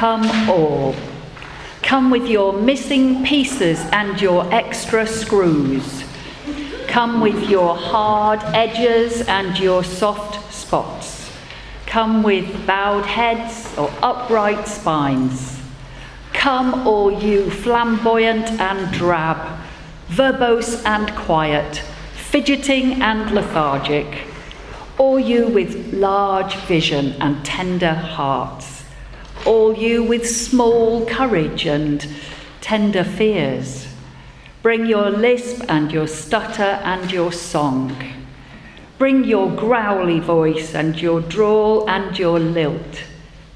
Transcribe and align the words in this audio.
Come 0.00 0.48
all. 0.48 0.94
Come 1.82 2.10
with 2.10 2.26
your 2.26 2.54
missing 2.54 3.22
pieces 3.22 3.80
and 3.92 4.18
your 4.18 4.50
extra 4.50 5.06
screws. 5.06 6.04
Come 6.88 7.20
with 7.20 7.50
your 7.50 7.76
hard 7.76 8.40
edges 8.54 9.20
and 9.28 9.58
your 9.58 9.84
soft 9.84 10.54
spots. 10.54 11.30
Come 11.84 12.22
with 12.22 12.66
bowed 12.66 13.04
heads 13.04 13.76
or 13.76 13.92
upright 14.02 14.66
spines. 14.66 15.60
Come, 16.32 16.86
all 16.86 17.12
you 17.12 17.50
flamboyant 17.50 18.52
and 18.52 18.90
drab, 18.94 19.60
verbose 20.08 20.82
and 20.86 21.14
quiet, 21.14 21.82
fidgeting 22.14 23.02
and 23.02 23.32
lethargic, 23.32 24.22
all 24.96 25.20
you 25.20 25.48
with 25.48 25.92
large 25.92 26.54
vision 26.54 27.12
and 27.20 27.44
tender 27.44 27.92
hearts, 27.92 28.79
all 29.46 29.76
you 29.76 30.02
with 30.02 30.28
small 30.28 31.06
courage 31.06 31.66
and 31.66 32.06
tender 32.60 33.04
fears. 33.04 33.86
Bring 34.62 34.86
your 34.86 35.10
lisp 35.10 35.64
and 35.68 35.90
your 35.90 36.06
stutter 36.06 36.62
and 36.62 37.10
your 37.10 37.32
song. 37.32 37.96
Bring 38.98 39.24
your 39.24 39.50
growly 39.50 40.20
voice 40.20 40.74
and 40.74 41.00
your 41.00 41.22
drawl 41.22 41.88
and 41.88 42.18
your 42.18 42.38
lilt. 42.38 43.04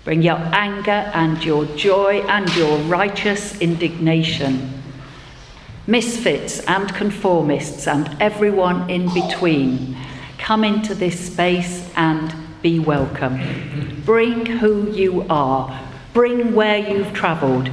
Bring 0.05 0.23
your 0.23 0.39
anger 0.39 1.11
and 1.15 1.44
your 1.44 1.67
joy 1.77 2.21
and 2.28 2.55
your 2.56 2.78
righteous 2.78 3.61
indignation. 3.61 4.83
Misfits 5.87 6.61
and 6.61 6.89
conformists 6.94 7.87
and 7.87 8.17
everyone 8.21 8.89
in 8.89 9.12
between, 9.12 9.97
come 10.39 10.65
into 10.65 10.94
this 10.94 11.27
space 11.33 11.91
and 11.97 12.44
be 12.64 12.78
welcome. 12.78 13.38
Bring 14.06 14.47
who 14.47 14.91
you 14.91 15.26
are, 15.28 15.86
bring 16.14 16.54
where 16.54 16.78
you've 16.78 17.12
travelled, 17.12 17.69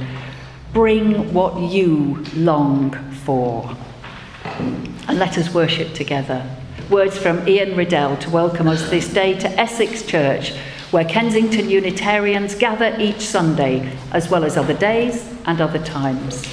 bring 0.74 1.32
what 1.32 1.58
you 1.72 2.22
long 2.36 2.92
for. 3.24 3.74
And 4.44 5.18
let 5.18 5.38
us 5.38 5.54
worship 5.54 5.94
together. 5.94 6.46
Words 6.90 7.16
from 7.16 7.48
Ian 7.48 7.74
Riddell 7.74 8.18
to 8.18 8.28
welcome 8.28 8.68
us 8.68 8.90
this 8.90 9.08
day 9.08 9.32
to 9.38 9.48
Essex 9.58 10.02
Church 10.02 10.52
where 10.90 11.06
Kensington 11.06 11.70
Unitarians 11.70 12.54
gather 12.54 12.94
each 13.00 13.22
Sunday, 13.22 13.96
as 14.12 14.28
well 14.28 14.44
as 14.44 14.58
other 14.58 14.74
days 14.74 15.26
and 15.46 15.62
other 15.62 15.82
times. 15.82 16.46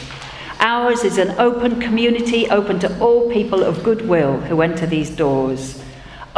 Ours 0.61 1.03
is 1.03 1.17
an 1.17 1.37
open 1.39 1.81
community, 1.81 2.49
open 2.49 2.79
to 2.79 2.99
all 3.01 3.29
people 3.29 3.65
of 3.65 3.83
goodwill 3.83 4.39
who 4.39 4.61
enter 4.61 4.85
these 4.85 5.09
doors, 5.09 5.83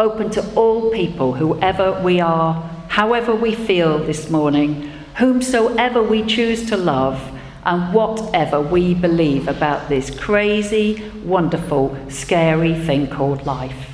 open 0.02 0.32
to 0.32 0.44
all 0.56 0.90
people, 0.90 1.34
whoever 1.34 2.02
we 2.02 2.20
are, 2.20 2.54
however 2.88 3.36
we 3.36 3.54
feel 3.54 4.00
this 4.00 4.32
morning, 4.32 4.92
whomsoever 5.18 6.02
we 6.02 6.26
choose 6.26 6.68
to 6.68 6.76
love, 6.76 7.22
and 7.66 7.94
whatever 7.94 8.60
we 8.60 8.96
believe 8.96 9.48
about 9.48 9.88
this 9.90 10.10
crazy, 10.20 11.08
wonderful, 11.24 11.96
scary 12.10 12.74
thing 12.74 13.06
called 13.08 13.46
life. 13.46 13.92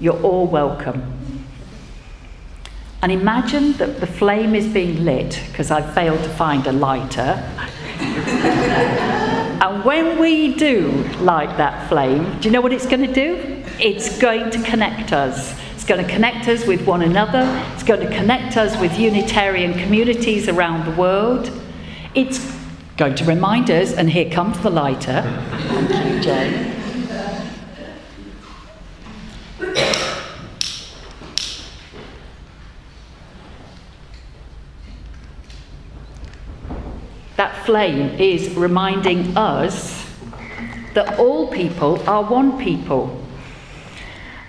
You're 0.00 0.20
all 0.22 0.46
welcome. 0.46 1.02
And 3.02 3.12
imagine 3.12 3.74
that 3.74 4.00
the 4.00 4.06
flame 4.06 4.54
is 4.54 4.66
being 4.66 5.04
lit 5.04 5.38
because 5.48 5.70
I 5.70 5.82
failed 5.82 6.22
to 6.22 6.30
find 6.30 6.66
a 6.66 6.72
lighter. 6.72 7.20
and 9.60 9.84
when 9.84 10.18
we 10.18 10.54
do 10.54 10.90
light 11.20 11.58
that 11.58 11.90
flame, 11.90 12.40
do 12.40 12.48
you 12.48 12.52
know 12.52 12.62
what 12.62 12.72
it's 12.72 12.86
going 12.86 13.06
to 13.06 13.12
do? 13.12 13.51
It's 13.82 14.16
going 14.16 14.48
to 14.50 14.62
connect 14.62 15.12
us. 15.12 15.58
It's 15.74 15.82
going 15.82 16.06
to 16.06 16.08
connect 16.08 16.46
us 16.46 16.64
with 16.68 16.86
one 16.86 17.02
another. 17.02 17.42
It's 17.74 17.82
going 17.82 17.98
to 17.98 18.16
connect 18.16 18.56
us 18.56 18.80
with 18.80 18.96
Unitarian 18.96 19.74
communities 19.74 20.48
around 20.48 20.84
the 20.88 20.96
world. 20.96 21.50
It's 22.14 22.56
going 22.96 23.16
to 23.16 23.24
remind 23.24 23.72
us, 23.72 23.92
and 23.92 24.08
here 24.08 24.30
comes 24.30 24.60
the 24.60 24.70
lighter. 24.70 25.22
Thank 25.66 26.14
you, 26.14 26.20
Jane. 26.20 26.68
that 37.36 37.66
flame 37.66 38.16
is 38.20 38.54
reminding 38.54 39.36
us 39.36 40.06
that 40.94 41.18
all 41.18 41.48
people 41.50 42.00
are 42.08 42.22
one 42.22 42.56
people. 42.62 43.21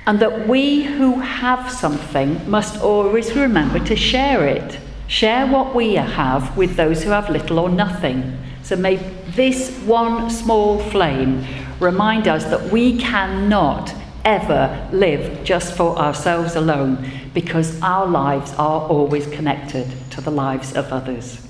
And 0.06 0.20
that 0.20 0.48
we 0.48 0.84
who 0.84 1.20
have 1.20 1.72
something 1.72 2.50
must 2.50 2.82
always 2.82 3.34
remember 3.36 3.80
to 3.86 3.96
share 3.96 4.46
it. 4.46 4.80
Share 5.08 5.48
what 5.48 5.74
we 5.74 5.96
have 5.96 6.58
with 6.58 6.76
those 6.76 7.04
who 7.04 7.12
have 7.12 7.30
little 7.30 7.60
or 7.60 7.70
nothing. 7.70 8.38
So 8.64 8.76
may 8.76 8.98
this 9.36 9.78
one 9.80 10.30
small 10.30 10.80
flame 10.80 11.46
remind 11.80 12.28
us 12.28 12.44
that 12.46 12.72
we 12.72 12.98
cannot 12.98 13.94
ever 14.26 14.90
live 14.92 15.44
just 15.44 15.76
for 15.76 15.98
ourselves 15.98 16.56
alone 16.56 17.10
because 17.34 17.82
our 17.82 18.06
lives 18.06 18.54
are 18.54 18.82
always 18.88 19.28
connected 19.28 19.88
to 20.12 20.22
the 20.22 20.32
lives 20.32 20.74
of 20.76 20.92
others. 20.92 21.48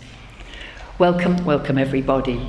Welcome, 1.00 1.44
welcome 1.44 1.78
everybody. 1.78 2.40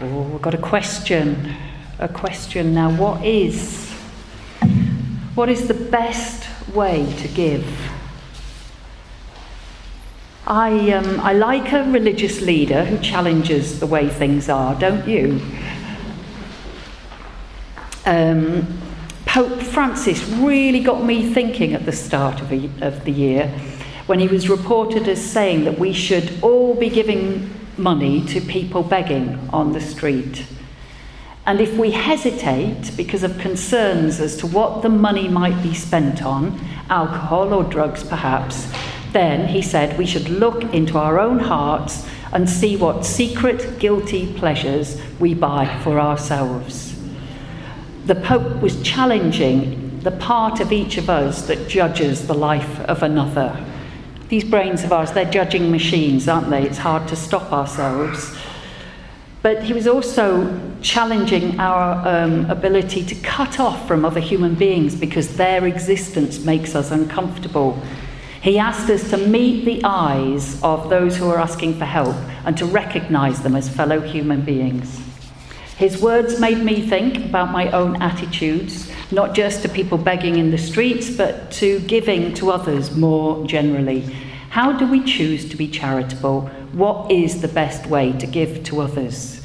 Oh, 0.00 0.22
we've 0.22 0.42
got 0.42 0.54
a 0.54 0.58
question. 0.58 1.54
A 1.98 2.08
question 2.08 2.74
now. 2.74 2.90
What 2.94 3.24
is 3.24 3.85
what 5.36 5.50
is 5.50 5.68
the 5.68 5.74
best 5.74 6.48
way 6.74 7.06
to 7.18 7.28
give? 7.28 7.64
I, 10.46 10.92
um, 10.92 11.20
I 11.20 11.34
like 11.34 11.72
a 11.72 11.84
religious 11.90 12.40
leader 12.40 12.84
who 12.86 12.98
challenges 12.98 13.78
the 13.78 13.86
way 13.86 14.08
things 14.08 14.48
are, 14.48 14.74
don't 14.74 15.06
you? 15.06 15.42
Um, 18.06 18.78
Pope 19.26 19.60
Francis 19.60 20.26
really 20.26 20.80
got 20.80 21.04
me 21.04 21.34
thinking 21.34 21.74
at 21.74 21.84
the 21.84 21.92
start 21.92 22.40
of, 22.40 22.50
a, 22.50 22.70
of 22.80 23.04
the 23.04 23.12
year 23.12 23.48
when 24.06 24.18
he 24.18 24.28
was 24.28 24.48
reported 24.48 25.06
as 25.06 25.22
saying 25.22 25.64
that 25.64 25.78
we 25.78 25.92
should 25.92 26.32
all 26.42 26.74
be 26.74 26.88
giving 26.88 27.52
money 27.76 28.24
to 28.24 28.40
people 28.40 28.82
begging 28.82 29.50
on 29.52 29.72
the 29.72 29.80
street. 29.82 30.46
And 31.46 31.60
if 31.60 31.76
we 31.78 31.92
hesitate 31.92 32.90
because 32.96 33.22
of 33.22 33.38
concerns 33.38 34.20
as 34.20 34.36
to 34.38 34.48
what 34.48 34.82
the 34.82 34.88
money 34.88 35.28
might 35.28 35.62
be 35.62 35.74
spent 35.74 36.22
on, 36.22 36.58
alcohol 36.90 37.54
or 37.54 37.62
drugs 37.62 38.02
perhaps, 38.02 38.70
then 39.12 39.46
he 39.46 39.62
said 39.62 39.96
we 39.96 40.06
should 40.06 40.28
look 40.28 40.62
into 40.74 40.98
our 40.98 41.20
own 41.20 41.38
hearts 41.38 42.04
and 42.32 42.50
see 42.50 42.76
what 42.76 43.06
secret 43.06 43.78
guilty 43.78 44.32
pleasures 44.34 45.00
we 45.20 45.34
buy 45.34 45.66
for 45.84 46.00
ourselves. 46.00 46.98
The 48.06 48.16
Pope 48.16 48.60
was 48.60 48.82
challenging 48.82 50.00
the 50.00 50.10
part 50.10 50.60
of 50.60 50.72
each 50.72 50.98
of 50.98 51.08
us 51.08 51.46
that 51.46 51.68
judges 51.68 52.26
the 52.26 52.34
life 52.34 52.80
of 52.80 53.02
another. 53.02 53.64
These 54.28 54.44
brains 54.44 54.82
of 54.82 54.92
ours, 54.92 55.12
they're 55.12 55.30
judging 55.30 55.70
machines, 55.70 56.28
aren't 56.28 56.50
they? 56.50 56.64
It's 56.64 56.78
hard 56.78 57.06
to 57.08 57.16
stop 57.16 57.52
ourselves. 57.52 58.36
But 59.46 59.62
he 59.62 59.72
was 59.72 59.86
also 59.86 60.60
challenging 60.82 61.60
our 61.60 62.04
um, 62.04 62.50
ability 62.50 63.04
to 63.04 63.14
cut 63.14 63.60
off 63.60 63.86
from 63.86 64.04
other 64.04 64.18
human 64.18 64.56
beings 64.56 64.96
because 64.96 65.36
their 65.36 65.68
existence 65.68 66.40
makes 66.40 66.74
us 66.74 66.90
uncomfortable. 66.90 67.80
He 68.42 68.58
asked 68.58 68.90
us 68.90 69.08
to 69.10 69.16
meet 69.16 69.64
the 69.64 69.82
eyes 69.84 70.60
of 70.64 70.90
those 70.90 71.16
who 71.16 71.28
are 71.30 71.38
asking 71.38 71.78
for 71.78 71.84
help 71.84 72.16
and 72.44 72.58
to 72.58 72.66
recognize 72.66 73.40
them 73.40 73.54
as 73.54 73.68
fellow 73.68 74.00
human 74.00 74.40
beings. 74.40 75.00
His 75.76 76.02
words 76.02 76.40
made 76.40 76.64
me 76.64 76.84
think 76.84 77.26
about 77.26 77.52
my 77.52 77.70
own 77.70 78.02
attitudes 78.02 78.90
not 79.12 79.32
just 79.32 79.62
to 79.62 79.68
people 79.68 79.96
begging 79.96 80.38
in 80.38 80.50
the 80.50 80.58
streets, 80.58 81.08
but 81.08 81.52
to 81.52 81.78
giving 81.86 82.34
to 82.34 82.50
others 82.50 82.96
more 82.96 83.46
generally. 83.46 84.00
How 84.50 84.72
do 84.72 84.88
we 84.88 85.04
choose 85.04 85.48
to 85.50 85.56
be 85.56 85.68
charitable? 85.68 86.50
What 86.72 87.12
is 87.12 87.42
the 87.42 87.48
best 87.48 87.86
way 87.86 88.12
to 88.12 88.26
give 88.26 88.64
to 88.64 88.80
others? 88.80 89.35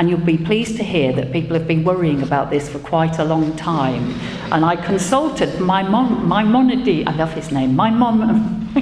And 0.00 0.08
you'll 0.08 0.18
be 0.18 0.38
pleased 0.38 0.78
to 0.78 0.82
hear 0.82 1.12
that 1.12 1.30
people 1.30 1.52
have 1.52 1.68
been 1.68 1.84
worrying 1.84 2.22
about 2.22 2.48
this 2.48 2.70
for 2.70 2.78
quite 2.78 3.18
a 3.18 3.24
long 3.24 3.54
time. 3.56 4.18
And 4.50 4.64
I 4.64 4.74
consulted 4.74 5.60
my 5.60 5.82
mom, 5.82 6.26
my 6.26 6.42
monody, 6.42 7.06
I 7.06 7.14
love 7.16 7.34
his 7.34 7.52
name, 7.52 7.76
my 7.76 7.90
mom. 7.90 8.72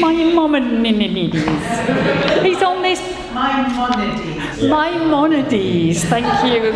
my 0.00 0.14
Maimonides. 0.14 1.36
He's 2.42 2.62
on 2.62 2.80
this. 2.80 3.00
Maimonides. 3.34 4.62
Maimonides, 4.62 6.04
thank 6.06 6.26
you. 6.50 6.72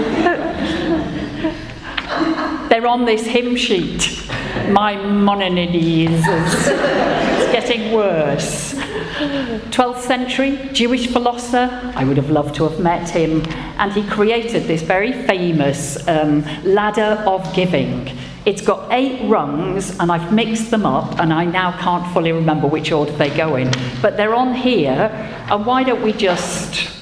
They're 2.69 2.87
on 2.87 3.07
this 3.07 3.25
hymn 3.25 3.57
sheet. 3.57 4.29
Maimonides. 4.69 6.23
It's 6.27 7.51
getting 7.51 7.93
worse. 7.93 8.80
12th 9.21 10.01
century 10.01 10.59
Jewish 10.73 11.07
philosopher. 11.09 11.69
I 11.95 12.05
would 12.05 12.17
have 12.17 12.31
loved 12.31 12.55
to 12.57 12.69
have 12.69 12.81
met 12.81 13.11
him. 13.11 13.43
And 13.79 13.93
he 13.93 14.07
created 14.07 14.65
this 14.65 14.83
very 14.83 15.13
famous 15.13 16.07
um, 16.09 16.45
ladder 16.65 17.23
of 17.27 17.53
giving 17.55 18.11
It's 18.47 18.63
got 18.63 18.91
eight 18.91 19.29
rungs, 19.29 19.99
and 19.99 20.11
I've 20.11 20.33
mixed 20.33 20.71
them 20.71 20.87
up, 20.87 21.21
and 21.21 21.33
I 21.33 21.45
now 21.45 21.79
can't 21.79 22.11
fully 22.15 22.33
remember 22.33 22.67
which 22.67 22.91
order 22.91 23.13
they 23.13 23.29
go 23.37 23.57
in. 23.57 23.71
But 24.01 24.17
they're 24.17 24.35
on 24.35 24.55
here, 24.55 25.11
and 25.51 25.67
why 25.67 25.85
don't 25.85 26.03
we 26.03 26.13
just. 26.13 27.00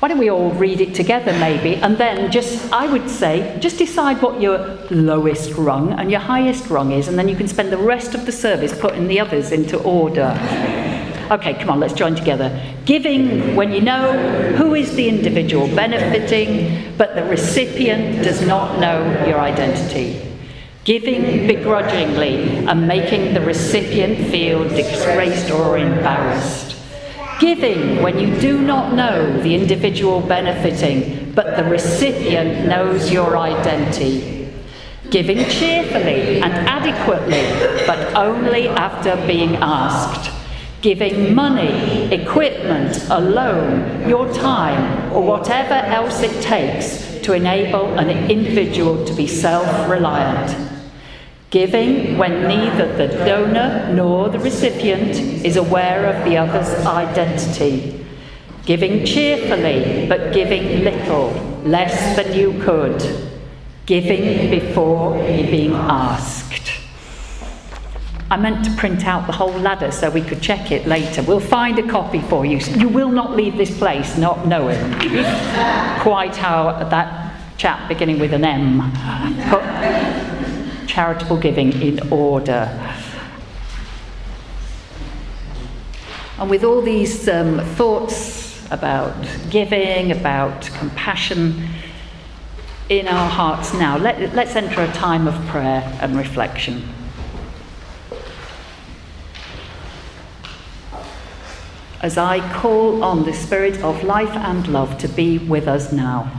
Why 0.00 0.08
don't 0.08 0.16
we 0.16 0.30
all 0.30 0.50
read 0.52 0.80
it 0.80 0.94
together, 0.94 1.30
maybe? 1.34 1.76
And 1.76 1.98
then 1.98 2.32
just, 2.32 2.72
I 2.72 2.90
would 2.90 3.10
say, 3.10 3.58
just 3.60 3.76
decide 3.76 4.22
what 4.22 4.40
your 4.40 4.58
lowest 4.90 5.52
rung 5.52 5.92
and 5.92 6.10
your 6.10 6.20
highest 6.20 6.70
rung 6.70 6.92
is, 6.92 7.06
and 7.06 7.18
then 7.18 7.28
you 7.28 7.36
can 7.36 7.46
spend 7.46 7.70
the 7.70 7.76
rest 7.76 8.14
of 8.14 8.24
the 8.24 8.32
service 8.32 8.72
putting 8.78 9.08
the 9.08 9.20
others 9.20 9.52
into 9.52 9.78
order. 9.82 10.30
Okay, 11.30 11.52
come 11.52 11.68
on, 11.68 11.80
let's 11.80 11.92
join 11.92 12.14
together. 12.14 12.50
Giving 12.86 13.54
when 13.54 13.72
you 13.72 13.82
know 13.82 14.56
who 14.56 14.74
is 14.74 14.94
the 14.94 15.06
individual 15.06 15.68
benefiting, 15.68 16.96
but 16.96 17.14
the 17.14 17.24
recipient 17.24 18.24
does 18.24 18.40
not 18.46 18.80
know 18.80 19.02
your 19.28 19.38
identity. 19.38 20.26
Giving 20.84 21.46
begrudgingly 21.46 22.66
and 22.66 22.88
making 22.88 23.34
the 23.34 23.42
recipient 23.42 24.30
feel 24.30 24.66
disgraced 24.66 25.50
or 25.50 25.76
embarrassed. 25.76 26.69
Giving 27.40 28.02
when 28.02 28.20
you 28.20 28.38
do 28.38 28.60
not 28.60 28.92
know 28.94 29.42
the 29.42 29.54
individual 29.54 30.20
benefiting, 30.20 31.32
but 31.32 31.56
the 31.56 31.64
recipient 31.64 32.68
knows 32.68 33.10
your 33.10 33.36
identity. 33.36 34.52
Giving 35.10 35.48
cheerfully 35.48 36.40
and 36.42 36.52
adequately, 36.68 37.42
but 37.86 38.14
only 38.14 38.68
after 38.68 39.16
being 39.26 39.56
asked 39.56 40.30
giving 40.82 41.34
money, 41.34 42.12
equipment, 42.12 43.04
a 43.10 43.20
loan, 43.20 44.08
your 44.08 44.32
time, 44.32 45.12
or 45.12 45.22
whatever 45.22 45.74
else 45.74 46.22
it 46.22 46.42
takes 46.42 47.20
to 47.22 47.34
enable 47.34 47.98
an 47.98 48.08
individual 48.30 49.04
to 49.04 49.12
be 49.12 49.26
self 49.26 49.90
reliant. 49.90 50.69
Giving 51.50 52.16
when 52.16 52.46
neither 52.46 52.96
the 52.96 53.08
donor 53.24 53.92
nor 53.92 54.28
the 54.28 54.38
recipient 54.38 55.16
is 55.44 55.56
aware 55.56 56.06
of 56.06 56.24
the 56.24 56.36
other's 56.36 56.86
identity. 56.86 58.06
Giving 58.64 59.04
cheerfully, 59.04 60.06
but 60.08 60.32
giving 60.32 60.84
little, 60.84 61.30
less 61.64 62.14
than 62.14 62.38
you 62.38 62.52
could. 62.62 63.02
Giving 63.84 64.48
before 64.48 65.14
being 65.14 65.72
asked. 65.72 66.70
I 68.30 68.36
meant 68.36 68.64
to 68.66 68.70
print 68.76 69.04
out 69.04 69.26
the 69.26 69.32
whole 69.32 69.50
ladder 69.50 69.90
so 69.90 70.08
we 70.08 70.22
could 70.22 70.40
check 70.40 70.70
it 70.70 70.86
later. 70.86 71.20
We'll 71.24 71.40
find 71.40 71.76
a 71.80 71.88
copy 71.88 72.20
for 72.20 72.46
you. 72.46 72.58
You 72.58 72.88
will 72.88 73.10
not 73.10 73.34
leave 73.34 73.56
this 73.56 73.76
place 73.76 74.16
not 74.16 74.46
knowing 74.46 74.78
quite 76.00 76.36
how 76.36 76.84
that 76.90 77.34
chap 77.58 77.88
beginning 77.88 78.20
with 78.20 78.32
an 78.32 78.44
M 78.44 78.92
charitable 80.90 81.36
giving 81.36 81.72
in 81.80 82.12
order. 82.12 82.68
And 86.38 86.50
with 86.50 86.64
all 86.64 86.82
these 86.82 87.28
um, 87.28 87.60
thoughts 87.76 88.66
about 88.72 89.14
giving, 89.50 90.10
about 90.10 90.62
compassion 90.78 91.68
in 92.88 93.06
our 93.06 93.30
hearts 93.30 93.72
now, 93.74 93.96
let, 93.98 94.34
let's 94.34 94.56
enter 94.56 94.82
a 94.82 94.92
time 94.92 95.28
of 95.28 95.34
prayer 95.46 95.82
and 96.00 96.16
reflection. 96.16 96.82
as 102.02 102.16
I 102.16 102.40
call 102.54 103.04
on 103.04 103.24
the 103.24 103.34
Spirit 103.34 103.82
of 103.82 104.02
life 104.04 104.30
and 104.30 104.66
love 104.68 104.96
to 104.98 105.08
be 105.08 105.36
with 105.36 105.68
us 105.68 105.92
now 105.92 106.32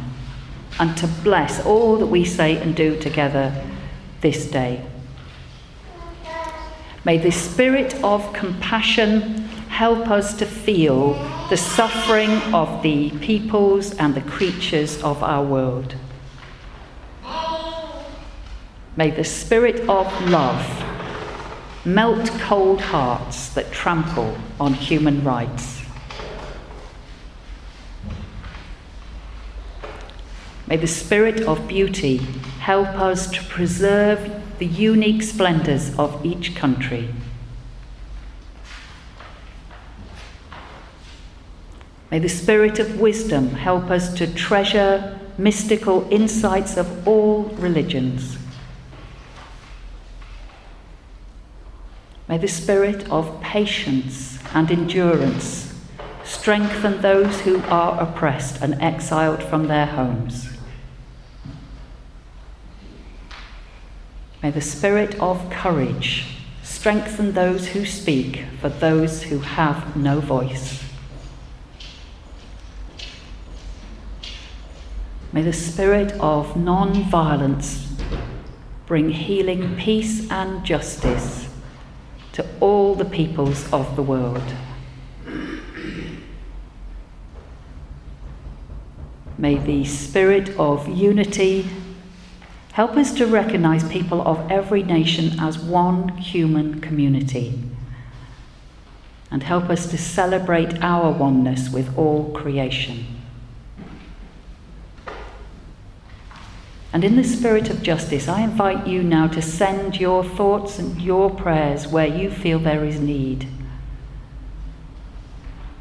and 0.80 0.98
to 0.98 1.06
bless 1.24 1.64
all 1.64 1.98
that 1.98 2.08
we 2.08 2.25
say 2.25 2.58
and 2.58 2.75
do 2.75 3.00
together 3.00 3.54
this 4.22 4.46
day. 4.46 4.86
May 7.04 7.18
the 7.18 7.32
Spirit 7.32 7.96
of 8.04 8.32
compassion 8.34 9.22
help 9.70 10.10
us 10.10 10.38
to 10.38 10.46
feel 10.46 11.13
the 11.50 11.58
suffering 11.58 12.32
of 12.54 12.84
the 12.84 13.10
peoples 13.20 13.96
and 13.96 14.13
the 14.13 14.22
creatures 14.22 15.01
of 15.01 15.24
our 15.24 15.44
world. 15.44 15.96
May 18.96 19.10
the 19.10 19.24
Spirit 19.24 19.90
of 19.90 20.30
love 20.30 20.66
melt 21.86 22.30
cold 22.42 22.80
hearts 22.80 23.50
that 23.50 23.72
trample 23.72 24.38
on 24.60 24.74
human 24.74 25.24
rights. 25.24 25.82
May 30.68 30.78
the 30.78 30.88
spirit 30.88 31.42
of 31.42 31.68
beauty 31.68 32.22
help 32.62 32.89
us 32.89 33.27
to 33.32 33.44
preserve 33.46 34.20
the 34.60 34.68
unique 34.68 35.24
splendours 35.24 35.98
of 35.98 36.24
each 36.24 36.56
country. 36.56 37.10
May 42.12 42.20
the 42.20 42.30
spirit 42.30 42.77
of 42.77 43.00
wisdom 43.00 43.50
help 43.50 43.89
us 43.89 44.13
to 44.13 44.32
treasure 44.32 45.20
mystical 45.39 46.08
insights 46.12 46.77
of 46.77 47.08
all 47.08 47.46
religions. 47.58 48.38
May 52.30 52.38
the 52.38 52.48
spirit 52.48 53.10
of 53.10 53.41
patience 53.41 54.38
and 54.53 54.70
endurance 54.70 55.74
strengthen 56.24 57.01
those 57.01 57.41
who 57.41 57.60
are 57.70 58.00
oppressed 58.00 58.62
and 58.62 58.75
exiled 58.75 59.41
from 59.41 59.65
their 59.65 59.88
homes. 59.88 60.50
May 64.42 64.50
the 64.50 64.62
spirit 64.62 65.20
of 65.20 65.50
courage 65.52 66.26
strengthen 66.64 67.34
those 67.34 67.68
who 67.68 67.86
speak 67.86 68.46
for 68.60 68.70
those 68.70 69.24
who 69.24 69.38
have 69.40 69.96
no 69.96 70.20
voice. 70.20 70.84
May 75.32 75.44
the 75.44 75.54
spirit 75.54 76.14
of 76.20 76.58
non 76.58 77.04
violence 77.04 77.88
bring 78.88 79.12
healing, 79.12 79.78
peace, 79.78 80.30
and 80.32 80.66
justice 80.66 81.48
to 82.34 82.46
all 82.60 82.96
the 82.96 83.06
peoples 83.06 83.72
of 83.72 83.96
the 83.96 84.02
world. 84.02 84.44
May 89.38 89.56
the 89.58 89.86
spirit 89.86 90.50
of 90.58 90.88
unity 90.90 91.70
help 92.74 92.96
us 92.98 93.13
to 93.13 93.28
recognize 93.28 93.88
people 93.90 94.22
of 94.22 94.50
every 94.50 94.84
nation 94.84 95.40
as 95.40 95.60
one 95.60 96.10
human 96.18 96.80
community 96.80 97.62
and 99.30 99.44
help 99.44 99.70
us 99.70 99.88
to 99.88 99.98
celebrate 99.98 100.82
our 100.82 101.12
oneness 101.12 101.70
with 101.70 101.98
all 101.98 102.32
creation. 102.32 103.06
And 106.94 107.06
in 107.06 107.16
the 107.16 107.24
spirit 107.24 107.70
of 107.70 107.82
justice, 107.82 108.28
I 108.28 108.42
invite 108.42 108.86
you 108.86 109.01
now 109.01 109.28
to 109.28 109.42
send 109.42 110.00
your 110.00 110.25
thoughts 110.25 110.78
and 110.78 111.01
your 111.01 111.30
prayers 111.30 111.88
where 111.88 112.08
you 112.08 112.30
feel 112.30 112.60
there 112.60 112.84
is 112.84 113.00
need. 113.00 113.48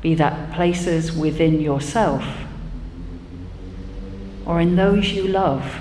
Be 0.00 0.14
that 0.14 0.52
places 0.52 1.12
within 1.12 1.60
yourself 1.60 2.24
or 4.46 4.60
in 4.60 4.76
those 4.76 5.12
you 5.12 5.26
love 5.26 5.80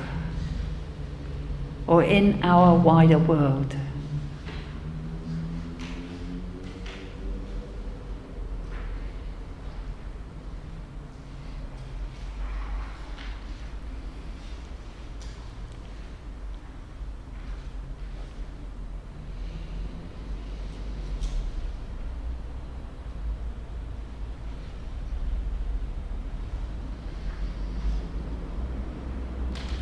or 1.90 2.04
in 2.04 2.40
our 2.44 2.78
wider 2.78 3.18
world. 3.18 3.76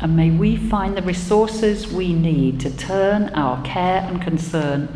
And 0.00 0.16
may 0.16 0.30
we 0.30 0.56
find 0.56 0.96
the 0.96 1.02
resources 1.02 1.88
we 1.88 2.12
need 2.12 2.60
to 2.60 2.76
turn 2.76 3.30
our 3.30 3.62
care 3.64 4.02
and 4.02 4.22
concern 4.22 4.88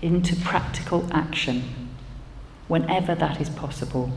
into 0.00 0.34
practical 0.36 1.06
action 1.12 1.62
whenever 2.68 3.14
that 3.14 3.40
is 3.40 3.50
possible. 3.50 4.10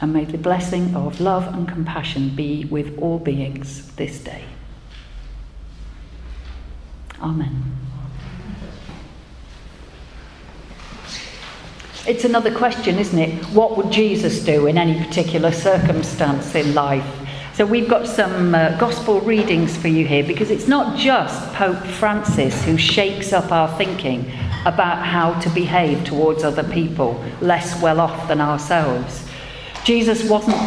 And 0.00 0.12
may 0.12 0.24
the 0.24 0.38
blessing 0.38 0.94
of 0.94 1.20
love 1.20 1.46
and 1.52 1.68
compassion 1.68 2.34
be 2.34 2.64
with 2.64 2.98
all 2.98 3.18
beings 3.18 3.94
this 3.96 4.18
day. 4.18 4.44
Amen. 7.20 7.74
It's 12.06 12.24
another 12.24 12.54
question, 12.54 12.98
isn't 12.98 13.18
it? 13.18 13.42
What 13.46 13.78
would 13.78 13.90
Jesus 13.90 14.44
do 14.44 14.66
in 14.66 14.76
any 14.76 15.02
particular 15.02 15.50
circumstance 15.50 16.54
in 16.54 16.74
life? 16.74 17.06
So 17.54 17.64
we've 17.64 17.88
got 17.88 18.06
some 18.06 18.54
uh, 18.54 18.76
gospel 18.78 19.22
readings 19.22 19.74
for 19.74 19.88
you 19.88 20.06
here 20.06 20.22
because 20.22 20.50
it's 20.50 20.68
not 20.68 20.98
just 20.98 21.50
Pope 21.54 21.82
Francis 21.82 22.62
who 22.62 22.76
shakes 22.76 23.32
up 23.32 23.50
our 23.50 23.74
thinking 23.78 24.30
about 24.66 25.02
how 25.02 25.40
to 25.40 25.48
behave 25.48 26.04
towards 26.04 26.44
other 26.44 26.64
people 26.64 27.24
less 27.40 27.80
well 27.80 28.00
off 28.00 28.28
than 28.28 28.38
ourselves. 28.38 29.26
Jesus 29.84 30.28
wasn't 30.28 30.58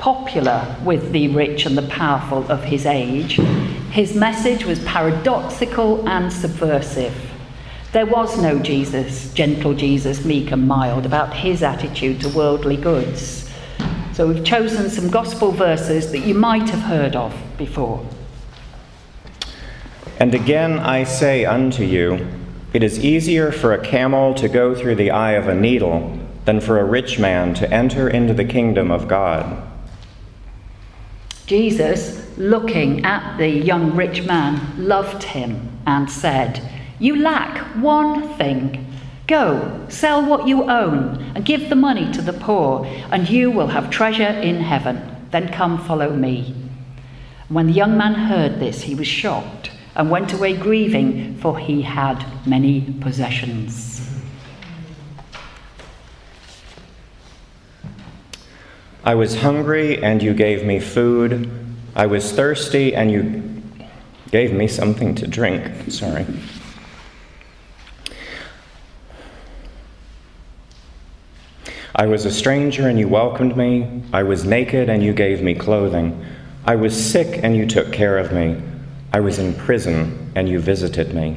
popular 0.00 0.74
with 0.82 1.12
the 1.12 1.28
rich 1.28 1.66
and 1.66 1.78
the 1.78 1.86
powerful 1.86 2.50
of 2.50 2.64
his 2.64 2.84
age. 2.84 3.36
His 3.92 4.16
message 4.16 4.64
was 4.64 4.82
paradoxical 4.84 6.08
and 6.08 6.32
subversive. 6.32 7.29
There 7.92 8.06
was 8.06 8.40
no 8.40 8.60
Jesus, 8.60 9.34
gentle 9.34 9.74
Jesus, 9.74 10.24
meek 10.24 10.52
and 10.52 10.68
mild, 10.68 11.06
about 11.06 11.34
his 11.34 11.62
attitude 11.64 12.20
to 12.20 12.28
worldly 12.28 12.76
goods. 12.76 13.50
So 14.12 14.28
we've 14.28 14.44
chosen 14.44 14.88
some 14.90 15.10
gospel 15.10 15.50
verses 15.50 16.12
that 16.12 16.20
you 16.20 16.34
might 16.34 16.68
have 16.68 16.82
heard 16.82 17.16
of 17.16 17.34
before. 17.58 18.06
And 20.20 20.34
again 20.34 20.78
I 20.78 21.02
say 21.02 21.44
unto 21.44 21.82
you, 21.82 22.28
it 22.72 22.84
is 22.84 23.04
easier 23.04 23.50
for 23.50 23.72
a 23.72 23.84
camel 23.84 24.34
to 24.34 24.48
go 24.48 24.72
through 24.72 24.94
the 24.94 25.10
eye 25.10 25.32
of 25.32 25.48
a 25.48 25.54
needle 25.54 26.16
than 26.44 26.60
for 26.60 26.78
a 26.78 26.84
rich 26.84 27.18
man 27.18 27.54
to 27.54 27.72
enter 27.72 28.08
into 28.08 28.34
the 28.34 28.44
kingdom 28.44 28.92
of 28.92 29.08
God. 29.08 29.66
Jesus, 31.46 32.38
looking 32.38 33.04
at 33.04 33.36
the 33.36 33.48
young 33.48 33.96
rich 33.96 34.22
man, 34.24 34.60
loved 34.76 35.24
him 35.24 35.76
and 35.86 36.08
said, 36.08 36.69
You 37.00 37.16
lack 37.16 37.58
one 37.82 38.28
thing. 38.36 38.86
Go, 39.26 39.86
sell 39.88 40.22
what 40.22 40.46
you 40.46 40.70
own, 40.70 41.32
and 41.34 41.44
give 41.44 41.70
the 41.70 41.74
money 41.74 42.12
to 42.12 42.20
the 42.20 42.34
poor, 42.34 42.84
and 43.10 43.28
you 43.28 43.50
will 43.50 43.68
have 43.68 43.88
treasure 43.88 44.22
in 44.28 44.56
heaven. 44.56 45.00
Then 45.30 45.50
come 45.50 45.82
follow 45.82 46.10
me. 46.10 46.54
When 47.48 47.68
the 47.68 47.72
young 47.72 47.96
man 47.96 48.14
heard 48.14 48.60
this, 48.60 48.82
he 48.82 48.94
was 48.94 49.06
shocked 49.06 49.70
and 49.96 50.10
went 50.10 50.34
away 50.34 50.54
grieving, 50.56 51.38
for 51.38 51.58
he 51.58 51.82
had 51.82 52.24
many 52.46 52.82
possessions. 53.00 54.06
I 59.04 59.14
was 59.14 59.40
hungry, 59.40 60.02
and 60.02 60.22
you 60.22 60.34
gave 60.34 60.66
me 60.66 60.78
food. 60.80 61.50
I 61.96 62.04
was 62.04 62.30
thirsty, 62.32 62.94
and 62.94 63.10
you 63.10 63.62
gave 64.30 64.52
me 64.52 64.68
something 64.68 65.14
to 65.14 65.26
drink. 65.26 65.90
Sorry. 65.90 66.26
I 71.94 72.06
was 72.06 72.24
a 72.24 72.30
stranger, 72.30 72.88
and 72.88 72.98
you 72.98 73.08
welcomed 73.08 73.56
me. 73.56 74.02
I 74.12 74.22
was 74.22 74.44
naked, 74.44 74.88
and 74.88 75.02
you 75.02 75.12
gave 75.12 75.42
me 75.42 75.54
clothing. 75.54 76.24
I 76.64 76.76
was 76.76 76.94
sick, 76.94 77.40
and 77.42 77.56
you 77.56 77.66
took 77.66 77.92
care 77.92 78.18
of 78.18 78.32
me. 78.32 78.60
I 79.12 79.20
was 79.20 79.38
in 79.38 79.54
prison, 79.54 80.32
and 80.34 80.48
you 80.48 80.60
visited 80.60 81.14
me. 81.14 81.36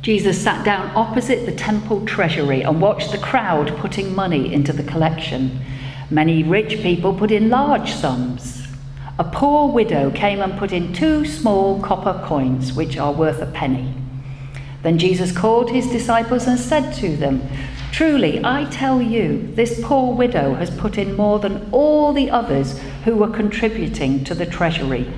Jesus 0.00 0.42
sat 0.42 0.64
down 0.64 0.90
opposite 0.94 1.46
the 1.46 1.56
temple 1.56 2.04
treasury 2.04 2.62
and 2.62 2.80
watched 2.80 3.10
the 3.10 3.18
crowd 3.18 3.74
putting 3.78 4.14
money 4.14 4.52
into 4.52 4.70
the 4.72 4.82
collection. 4.82 5.60
Many 6.10 6.42
rich 6.42 6.82
people 6.82 7.14
put 7.14 7.30
in 7.30 7.48
large 7.48 7.90
sums. 7.92 8.66
A 9.18 9.24
poor 9.24 9.72
widow 9.72 10.10
came 10.10 10.40
and 10.40 10.58
put 10.58 10.72
in 10.72 10.92
two 10.92 11.24
small 11.24 11.80
copper 11.80 12.22
coins, 12.26 12.74
which 12.74 12.98
are 12.98 13.12
worth 13.12 13.40
a 13.40 13.46
penny. 13.46 13.94
Then 14.84 14.98
Jesus 14.98 15.32
called 15.32 15.70
his 15.70 15.90
disciples 15.90 16.46
and 16.46 16.58
said 16.58 16.94
to 16.94 17.16
them, 17.16 17.42
Truly, 17.90 18.40
I 18.44 18.66
tell 18.70 19.02
you, 19.02 19.50
this 19.54 19.80
poor 19.82 20.14
widow 20.14 20.54
has 20.54 20.70
put 20.70 20.96
in 20.96 21.16
more 21.16 21.40
than 21.40 21.68
all 21.72 22.12
the 22.12 22.30
others 22.30 22.78
who 23.04 23.16
were 23.16 23.30
contributing 23.30 24.22
to 24.24 24.34
the 24.36 24.46
treasury. 24.46 25.12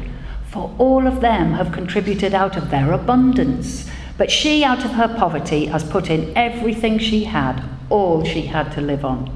For 0.48 0.74
all 0.78 1.06
of 1.06 1.20
them 1.20 1.52
have 1.52 1.72
contributed 1.72 2.32
out 2.32 2.56
of 2.56 2.70
their 2.70 2.92
abundance 2.92 3.90
but 4.18 4.30
she, 4.30 4.64
out 4.64 4.84
of 4.84 4.92
her 4.92 5.08
poverty, 5.08 5.66
has 5.66 5.84
put 5.84 6.08
in 6.08 6.36
everything 6.36 6.98
she 6.98 7.24
had, 7.24 7.62
all 7.90 8.24
she 8.24 8.42
had 8.42 8.72
to 8.72 8.80
live 8.80 9.04
on. 9.04 9.30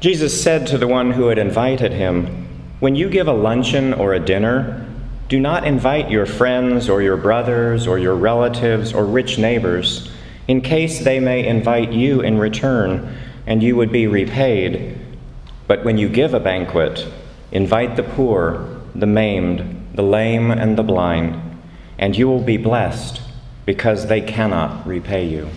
Jesus 0.00 0.40
said 0.42 0.66
to 0.68 0.78
the 0.78 0.88
one 0.88 1.12
who 1.12 1.28
had 1.28 1.38
invited 1.38 1.92
him, 1.92 2.48
When 2.80 2.96
you 2.96 3.08
give 3.08 3.28
a 3.28 3.32
luncheon 3.32 3.92
or 3.92 4.12
a 4.12 4.20
dinner, 4.20 4.87
do 5.28 5.38
not 5.38 5.66
invite 5.66 6.10
your 6.10 6.24
friends 6.24 6.88
or 6.88 7.02
your 7.02 7.16
brothers 7.16 7.86
or 7.86 7.98
your 7.98 8.14
relatives 8.14 8.94
or 8.94 9.04
rich 9.04 9.38
neighbors, 9.38 10.10
in 10.46 10.62
case 10.62 11.00
they 11.00 11.20
may 11.20 11.46
invite 11.46 11.92
you 11.92 12.22
in 12.22 12.38
return 12.38 13.14
and 13.46 13.62
you 13.62 13.76
would 13.76 13.92
be 13.92 14.06
repaid. 14.06 14.98
But 15.66 15.84
when 15.84 15.98
you 15.98 16.08
give 16.08 16.32
a 16.32 16.40
banquet, 16.40 17.06
invite 17.52 17.96
the 17.96 18.02
poor, 18.02 18.80
the 18.94 19.06
maimed, 19.06 19.88
the 19.94 20.02
lame, 20.02 20.50
and 20.50 20.78
the 20.78 20.82
blind, 20.82 21.38
and 21.98 22.16
you 22.16 22.26
will 22.26 22.42
be 22.42 22.56
blessed 22.56 23.20
because 23.66 24.06
they 24.06 24.22
cannot 24.22 24.86
repay 24.86 25.26
you. 25.26 25.50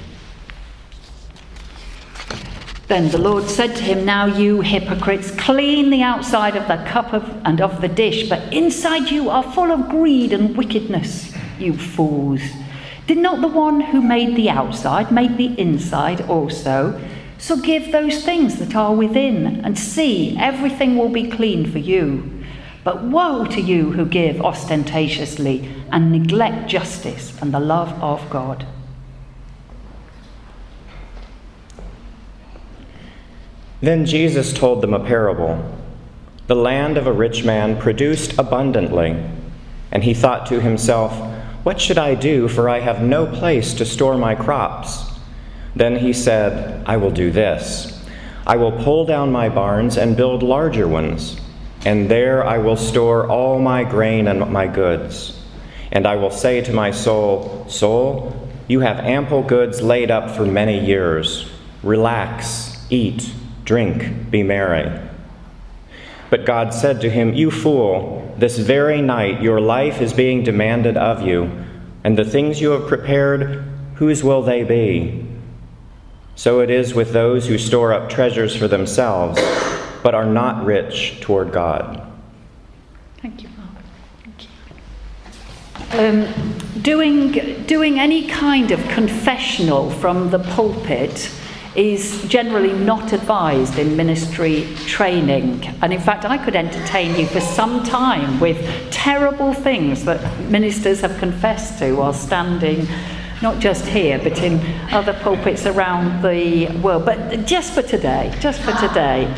Then 2.91 3.07
the 3.07 3.19
Lord 3.19 3.50
said 3.50 3.74
to 3.77 3.83
him, 3.83 4.03
Now 4.03 4.25
you 4.25 4.60
hypocrites, 4.60 5.31
clean 5.31 5.91
the 5.91 6.01
outside 6.01 6.57
of 6.57 6.67
the 6.67 6.83
cup 6.89 7.13
of, 7.13 7.24
and 7.45 7.62
of 7.62 7.79
the 7.79 7.88
dish, 7.88 8.27
but 8.27 8.51
inside 8.51 9.10
you 9.10 9.29
are 9.29 9.50
full 9.53 9.71
of 9.71 9.88
greed 9.88 10.33
and 10.33 10.57
wickedness, 10.57 11.33
you 11.57 11.71
fools. 11.71 12.41
Did 13.07 13.19
not 13.19 13.39
the 13.39 13.48
one 13.48 13.79
who 13.79 14.01
made 14.01 14.36
the 14.36 14.50
outside 14.50 15.10
make 15.10 15.38
the 15.38 15.57
inside 15.57 16.19
also? 16.24 17.01
So 17.38 17.55
give 17.55 17.93
those 17.93 18.25
things 18.25 18.60
that 18.60 18.75
are 18.75 18.93
within, 18.93 19.63
and 19.63 19.79
see, 19.79 20.36
everything 20.38 20.98
will 20.98 21.07
be 21.07 21.31
clean 21.31 21.71
for 21.71 21.79
you. 21.79 22.43
But 22.83 23.05
woe 23.05 23.45
to 23.45 23.62
you 23.62 23.93
who 23.93 24.05
give 24.05 24.41
ostentatiously 24.41 25.65
and 25.93 26.12
neglect 26.12 26.69
justice 26.69 27.41
and 27.41 27.53
the 27.53 27.62
love 27.62 27.93
of 28.03 28.29
God. 28.29 28.65
Then 33.81 34.05
Jesus 34.05 34.53
told 34.53 34.81
them 34.81 34.93
a 34.93 35.03
parable. 35.03 35.77
The 36.47 36.55
land 36.55 36.97
of 36.97 37.07
a 37.07 37.13
rich 37.13 37.43
man 37.43 37.79
produced 37.79 38.38
abundantly, 38.38 39.21
and 39.91 40.03
he 40.03 40.13
thought 40.13 40.45
to 40.47 40.61
himself, 40.61 41.13
What 41.63 41.81
should 41.81 41.97
I 41.97 42.15
do, 42.15 42.47
for 42.47 42.69
I 42.69 42.79
have 42.79 43.01
no 43.01 43.25
place 43.25 43.73
to 43.75 43.85
store 43.85 44.17
my 44.17 44.35
crops? 44.35 45.03
Then 45.75 45.97
he 45.97 46.13
said, 46.13 46.85
I 46.85 46.97
will 46.97 47.11
do 47.11 47.31
this 47.31 47.97
I 48.45 48.57
will 48.57 48.71
pull 48.83 49.05
down 49.05 49.31
my 49.31 49.50
barns 49.50 49.97
and 49.97 50.17
build 50.17 50.43
larger 50.43 50.88
ones 50.88 51.39
and 51.85 52.09
there 52.09 52.45
I 52.45 52.59
will 52.59 52.77
store 52.77 53.27
all 53.27 53.59
my 53.59 53.83
grain 53.83 54.27
and 54.27 54.51
my 54.51 54.67
goods. 54.67 55.38
And 55.91 56.05
I 56.05 56.15
will 56.15 56.31
say 56.31 56.61
to 56.61 56.73
my 56.73 56.91
soul, 56.91 57.65
Soul, 57.67 58.50
you 58.67 58.81
have 58.81 59.00
ample 59.00 59.41
goods 59.41 59.81
laid 59.81 60.11
up 60.11 60.29
for 60.31 60.45
many 60.45 60.85
years. 60.85 61.50
Relax, 61.83 62.85
eat, 62.89 63.33
drink, 63.65 64.30
be 64.30 64.44
merry. 64.44 64.91
But 66.30 66.46
God 66.46 66.74
said 66.74 67.01
to 67.01 67.10
him, 67.10 67.34
You 67.34 67.51
fool, 67.51 68.34
this 68.38 68.58
very 68.58 69.01
night 69.01 69.41
your 69.41 69.60
life 69.60 70.01
is 70.01 70.13
being 70.13 70.44
demanded 70.44 70.98
of 70.98 71.22
you, 71.22 71.51
and 72.03 72.18
the 72.18 72.25
things 72.25 72.62
you 72.62 72.72
have 72.72 72.88
prepared, 72.88 73.63
whose 73.96 74.24
will 74.24 74.41
they 74.41 74.63
be? 74.63 75.25
So 76.36 76.62
it 76.62 76.70
is 76.70 76.94
with 76.94 77.12
those 77.12 77.48
who 77.48 77.58
store 77.58 77.94
up 77.94 78.10
treasures 78.10 78.56
for 78.56 78.68
themselves 78.68 79.39
but 80.03 80.15
are 80.15 80.25
not 80.25 80.65
rich 80.65 81.20
toward 81.22 81.51
God. 81.51 82.01
Thank 83.22 83.44
you, 83.44 83.50
Mark. 83.58 83.70
Thank 84.24 84.48
you. 85.94 86.30
Um, 86.30 86.82
doing, 86.82 87.63
doing 87.65 88.00
any 88.00 88.27
kind 88.27 88.72
of 88.72 88.80
confessional 88.89 89.91
from 89.91 90.32
the 90.32 90.39
pulpit 90.39 91.32
is 91.75 92.22
generally 92.28 92.74
not 92.74 93.13
advised 93.13 93.78
in 93.78 93.96
ministry 93.96 94.68
training. 94.88 95.66
And 95.82 95.94
in 95.94 96.01
fact, 96.01 96.25
I 96.25 96.38
could 96.38 96.56
entertain 96.56 97.18
you 97.18 97.25
for 97.28 97.40
some 97.40 97.84
time 97.84 98.40
with 98.40 98.60
terrible 98.92 99.54
things 99.54 100.04
that 100.06 100.40
ministers 100.50 101.00
have 101.01 101.18
confessed 101.18 101.80
to 101.80 101.94
while 101.94 102.13
standing, 102.13 102.88
not 103.42 103.60
just 103.60 103.86
here, 103.86 104.20
but 104.20 104.38
in 104.40 104.60
other 104.94 105.13
pulpits 105.13 105.66
around 105.66 106.22
the 106.22 106.68
world. 106.80 107.06
But 107.06 107.46
just 107.46 107.74
for 107.74 107.82
today, 107.82 108.36
just 108.42 108.62
for 108.62 108.74
today, 108.74 109.34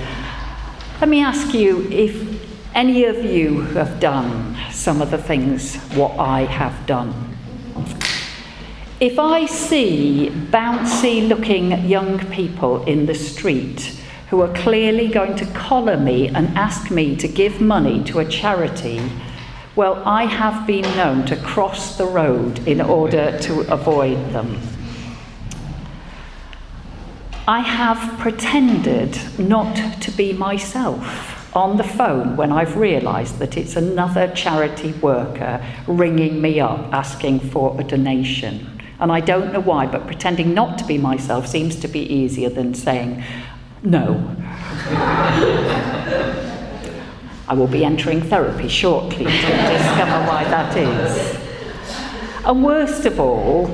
let 1.00 1.10
me 1.10 1.22
ask 1.22 1.54
you 1.54 1.88
if 1.92 2.42
any 2.74 3.06
of 3.06 3.24
you 3.24 3.62
have 3.62 4.00
done 4.00 4.58
some 4.72 5.02
of 5.02 5.12
the 5.12 5.18
things 5.20 5.76
what 5.94 6.18
I 6.20 6.46
have 6.46 6.86
done. 6.88 7.33
If 9.04 9.20
I 9.20 9.48
see 9.48 10.32
bouncy 10.34 11.28
looking 11.28 11.72
young 11.90 12.20
people 12.32 12.86
in 12.86 13.06
the 13.06 13.14
street 13.14 14.00
who 14.30 14.40
are 14.40 14.54
clearly 14.54 15.10
going 15.10 15.36
to 15.36 15.46
collar 15.48 15.98
me 15.98 16.30
and 16.30 16.48
ask 16.58 16.90
me 16.90 17.18
to 17.18 17.28
give 17.28 17.60
money 17.60 18.02
to 18.06 18.20
a 18.20 18.26
charity, 18.26 19.02
well, 19.76 20.02
I 20.06 20.24
have 20.24 20.66
been 20.66 20.84
known 20.96 21.26
to 21.26 21.36
cross 21.36 21.98
the 21.98 22.06
road 22.06 22.66
in 22.66 22.80
order 22.80 23.38
to 23.40 23.70
avoid 23.70 24.32
them. 24.32 24.58
I 27.46 27.60
have 27.60 28.18
pretended 28.20 29.20
not 29.38 30.02
to 30.04 30.12
be 30.12 30.32
myself 30.32 31.54
on 31.54 31.76
the 31.76 31.84
phone 31.84 32.38
when 32.38 32.54
I've 32.54 32.78
realised 32.78 33.40
that 33.40 33.58
it's 33.58 33.76
another 33.76 34.30
charity 34.34 34.94
worker 34.94 35.62
ringing 35.88 36.42
me 36.42 36.62
up 36.62 36.94
asking 36.94 37.42
for 37.42 37.78
a 37.82 37.84
donation. 37.84 38.73
And 39.00 39.12
I 39.12 39.20
don't 39.20 39.52
know 39.52 39.60
why, 39.60 39.86
but 39.86 40.06
pretending 40.06 40.54
not 40.54 40.78
to 40.78 40.86
be 40.86 40.98
myself 40.98 41.48
seems 41.48 41.76
to 41.78 41.88
be 41.88 42.02
easier 42.02 42.50
than 42.50 42.74
saying 42.74 43.24
no. 43.82 44.36
I 47.48 47.56
will 47.56 47.68
be 47.68 47.84
entering 47.84 48.22
therapy 48.22 48.70
shortly 48.70 49.26
to 49.26 49.32
discover 49.32 50.28
why 50.28 50.46
that 50.46 50.78
is. 50.78 51.38
And 52.46 52.64
worst 52.64 53.06
of 53.06 53.20
all, 53.20 53.68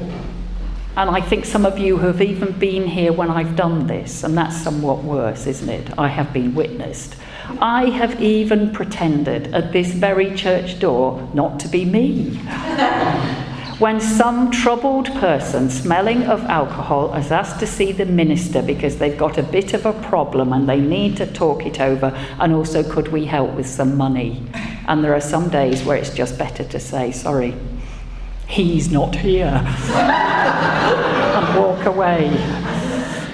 and 0.97 1.09
I 1.09 1.21
think 1.21 1.45
some 1.45 1.65
of 1.65 1.77
you 1.77 1.97
have 1.97 2.21
even 2.21 2.57
been 2.57 2.87
here 2.87 3.13
when 3.13 3.29
I've 3.29 3.55
done 3.55 3.87
this, 3.87 4.23
and 4.23 4.37
that's 4.37 4.57
somewhat 4.57 5.03
worse, 5.03 5.47
isn't 5.47 5.69
it? 5.69 5.97
I 5.97 6.07
have 6.07 6.33
been 6.33 6.55
witnessed. 6.55 7.15
I 7.61 7.85
have 7.85 8.21
even 8.21 8.73
pretended 8.73 9.53
at 9.53 9.71
this 9.71 9.91
very 9.91 10.35
church 10.35 10.79
door 10.79 11.29
not 11.33 11.59
to 11.61 11.67
be 11.67 11.85
me. 11.85 12.39
when 13.79 14.01
some 14.01 14.51
troubled 14.51 15.05
person 15.15 15.69
smelling 15.69 16.23
of 16.23 16.43
alcohol 16.45 17.13
has 17.13 17.31
asked 17.31 17.61
to 17.61 17.65
see 17.67 17.93
the 17.93 18.05
minister 18.05 18.61
because 18.61 18.97
they've 18.97 19.17
got 19.17 19.37
a 19.37 19.43
bit 19.43 19.73
of 19.73 19.85
a 19.85 19.93
problem 19.93 20.51
and 20.51 20.67
they 20.67 20.81
need 20.81 21.15
to 21.15 21.25
talk 21.25 21.65
it 21.65 21.79
over, 21.79 22.07
and 22.39 22.53
also 22.53 22.83
could 22.83 23.07
we 23.07 23.25
help 23.25 23.51
with 23.53 23.65
some 23.65 23.95
money? 23.95 24.43
And 24.87 25.01
there 25.01 25.15
are 25.15 25.21
some 25.21 25.49
days 25.49 25.81
where 25.83 25.95
it's 25.95 26.09
just 26.09 26.37
better 26.37 26.65
to 26.65 26.79
say, 26.79 27.13
sorry, 27.13 27.55
he's 28.47 28.91
not 28.91 29.15
here, 29.15 29.45
and 29.95 31.57
walk 31.57 31.85
away. 31.85 32.29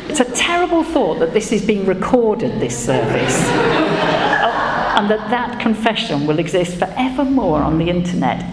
It's 0.08 0.20
a 0.20 0.32
terrible 0.36 0.84
thought 0.84 1.18
that 1.20 1.34
this 1.34 1.52
is 1.52 1.66
being 1.66 1.88
recorded, 1.88 2.62
this 2.62 2.78
service, 2.78 3.36
oh, 3.48 4.94
and 4.96 5.10
that 5.10 5.32
that 5.32 5.60
confession 5.60 6.28
will 6.28 6.38
exist 6.38 6.78
forevermore 6.78 7.64
on 7.64 7.80
the 7.80 7.90
internet. 7.90 8.44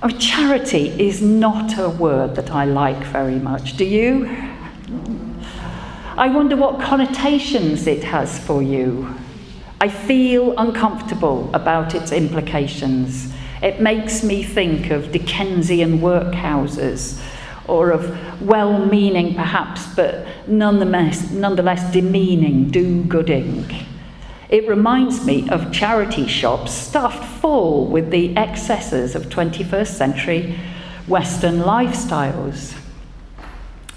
Oh, 0.00 0.10
charity 0.10 0.90
is 0.90 1.20
not 1.20 1.76
a 1.76 1.88
word 1.88 2.36
that 2.36 2.52
I 2.52 2.66
like 2.66 3.02
very 3.06 3.40
much. 3.40 3.76
Do 3.76 3.84
you? 3.84 4.28
I 6.16 6.28
wonder 6.28 6.54
what 6.54 6.80
connotations 6.80 7.88
it 7.88 8.04
has 8.04 8.38
for 8.38 8.62
you. 8.62 9.12
I 9.80 9.88
feel 9.88 10.56
uncomfortable 10.56 11.50
about 11.52 11.96
its 11.96 12.12
implications. 12.12 13.32
It 13.60 13.80
makes 13.80 14.22
me 14.22 14.44
think 14.44 14.92
of 14.92 15.10
Dickensian 15.10 15.98
workhouses 15.98 17.20
or 17.66 17.90
of 17.90 18.40
well 18.40 18.86
meaning, 18.86 19.34
perhaps, 19.34 19.92
but 19.96 20.28
nonetheless, 20.46 21.32
nonetheless 21.32 21.92
demeaning 21.92 22.68
do 22.70 23.02
gooding. 23.02 23.66
It 24.48 24.66
reminds 24.66 25.26
me 25.26 25.48
of 25.50 25.70
charity 25.72 26.26
shops 26.26 26.72
stuffed 26.72 27.22
full 27.40 27.86
with 27.86 28.10
the 28.10 28.34
excesses 28.34 29.14
of 29.14 29.26
21st 29.26 29.88
century 29.88 30.58
Western 31.06 31.58
lifestyles. 31.58 32.74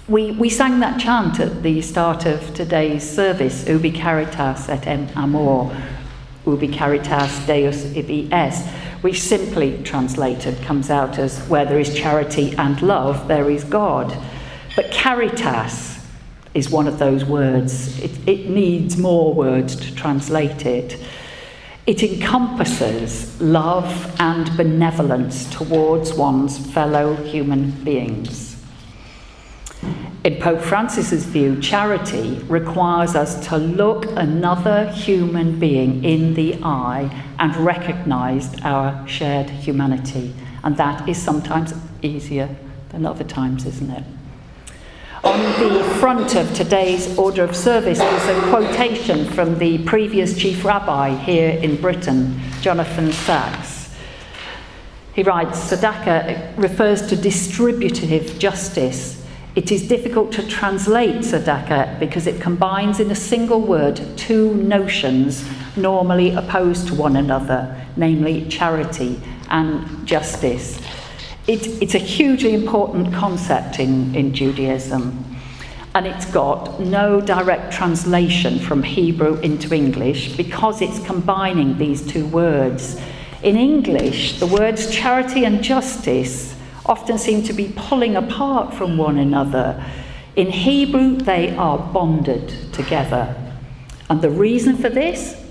We, 0.08 0.32
we 0.32 0.50
sang 0.50 0.80
that 0.80 1.00
chant 1.00 1.40
at 1.40 1.62
the 1.62 1.80
start 1.80 2.26
of 2.26 2.52
today's 2.54 3.08
service, 3.08 3.66
Ubi 3.66 3.92
Caritas 3.92 4.68
et 4.68 4.86
Amor, 5.16 5.74
Ubi 6.44 6.68
Caritas 6.68 7.46
Deus 7.46 7.84
ibi 7.96 8.30
es, 8.30 8.68
which 9.00 9.22
simply 9.22 9.82
translated 9.82 10.60
comes 10.62 10.90
out 10.90 11.18
as 11.18 11.38
where 11.48 11.64
there 11.64 11.78
is 11.78 11.94
charity 11.94 12.54
and 12.58 12.82
love, 12.82 13.26
there 13.26 13.48
is 13.48 13.64
God. 13.64 14.14
But 14.76 14.90
caritas 14.90 15.91
is 16.54 16.70
one 16.70 16.86
of 16.86 16.98
those 16.98 17.24
words. 17.24 17.98
It, 18.00 18.10
it 18.28 18.50
needs 18.50 18.96
more 18.96 19.32
words 19.32 19.76
to 19.76 19.94
translate 19.94 20.66
it. 20.66 20.98
It 21.86 22.02
encompasses 22.02 23.40
love 23.40 24.14
and 24.20 24.56
benevolence 24.56 25.50
towards 25.50 26.12
one's 26.12 26.58
fellow 26.72 27.16
human 27.16 27.70
beings. 27.82 28.52
In 30.24 30.40
Pope 30.40 30.60
Francis's 30.60 31.24
view, 31.24 31.60
charity 31.60 32.38
requires 32.48 33.16
us 33.16 33.44
to 33.48 33.56
look 33.56 34.06
another 34.12 34.88
human 34.92 35.58
being 35.58 36.04
in 36.04 36.34
the 36.34 36.62
eye 36.62 37.10
and 37.40 37.56
recognize 37.56 38.54
our 38.62 39.06
shared 39.08 39.50
humanity. 39.50 40.32
And 40.62 40.76
that 40.76 41.08
is 41.08 41.20
sometimes 41.20 41.74
easier 42.02 42.54
than 42.90 43.04
other 43.04 43.24
times, 43.24 43.66
isn't 43.66 43.90
it? 43.90 44.04
On 45.24 45.38
the 45.38 45.84
front 46.00 46.34
of 46.34 46.52
today's 46.52 47.16
order 47.16 47.44
of 47.44 47.54
service 47.54 48.00
is 48.00 48.28
a 48.28 48.40
quotation 48.50 49.24
from 49.24 49.56
the 49.56 49.78
previous 49.84 50.36
chief 50.36 50.64
rabbi 50.64 51.14
here 51.14 51.50
in 51.50 51.80
Britain, 51.80 52.40
Jonathan 52.60 53.12
Sacks. 53.12 53.94
He 55.14 55.22
writes 55.22 55.70
Tzedakah 55.70 56.58
refers 56.58 57.06
to 57.06 57.14
distributive 57.14 58.36
justice. 58.40 59.24
It 59.54 59.70
is 59.70 59.86
difficult 59.86 60.32
to 60.32 60.48
translate 60.48 61.18
tzedakah 61.18 62.00
because 62.00 62.26
it 62.26 62.40
combines 62.40 62.98
in 62.98 63.08
a 63.12 63.14
single 63.14 63.60
word 63.60 64.00
two 64.16 64.54
notions 64.54 65.48
normally 65.76 66.34
opposed 66.34 66.88
to 66.88 66.96
one 66.96 67.14
another, 67.14 67.80
namely 67.96 68.48
charity 68.48 69.20
and 69.50 70.04
justice. 70.04 70.80
It, 71.46 71.66
it's 71.82 71.94
a 71.96 71.98
hugely 71.98 72.54
important 72.54 73.12
concept 73.12 73.80
in, 73.80 74.14
in 74.14 74.32
Judaism, 74.32 75.24
and 75.92 76.06
it's 76.06 76.24
got 76.26 76.78
no 76.78 77.20
direct 77.20 77.72
translation 77.72 78.60
from 78.60 78.84
Hebrew 78.84 79.40
into 79.40 79.74
English 79.74 80.36
because 80.36 80.80
it's 80.80 81.04
combining 81.04 81.78
these 81.78 82.06
two 82.06 82.26
words. 82.26 83.00
In 83.42 83.56
English, 83.56 84.38
the 84.38 84.46
words 84.46 84.88
charity 84.88 85.44
and 85.44 85.64
justice 85.64 86.54
often 86.86 87.18
seem 87.18 87.42
to 87.42 87.52
be 87.52 87.72
pulling 87.74 88.14
apart 88.14 88.72
from 88.72 88.96
one 88.96 89.18
another. 89.18 89.84
In 90.36 90.50
Hebrew, 90.50 91.16
they 91.16 91.56
are 91.56 91.78
bonded 91.78 92.72
together. 92.72 93.36
And 94.08 94.22
the 94.22 94.30
reason 94.30 94.76
for 94.76 94.88
this 94.88 95.41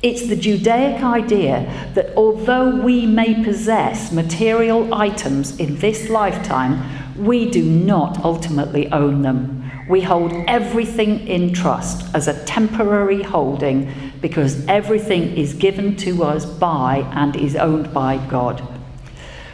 it's 0.00 0.28
the 0.28 0.36
Judaic 0.36 1.02
idea 1.02 1.90
that 1.94 2.14
although 2.16 2.76
we 2.76 3.04
may 3.04 3.42
possess 3.42 4.12
material 4.12 4.94
items 4.94 5.58
in 5.58 5.76
this 5.78 6.08
lifetime, 6.08 6.80
we 7.16 7.50
do 7.50 7.64
not 7.64 8.24
ultimately 8.24 8.90
own 8.92 9.22
them. 9.22 9.58
We 9.88 10.02
hold 10.02 10.32
everything 10.46 11.26
in 11.26 11.52
trust 11.52 12.14
as 12.14 12.28
a 12.28 12.44
temporary 12.44 13.22
holding 13.22 13.92
because 14.20 14.64
everything 14.66 15.36
is 15.36 15.54
given 15.54 15.96
to 15.96 16.22
us 16.22 16.44
by 16.44 16.98
and 17.12 17.34
is 17.34 17.56
owned 17.56 17.92
by 17.92 18.18
God. 18.28 18.62